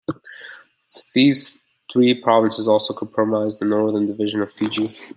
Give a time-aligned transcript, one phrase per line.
[1.13, 1.61] These
[1.93, 4.87] three provinces also comprise the Northern Division of Fiji.